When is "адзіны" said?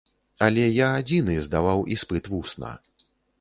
1.01-1.35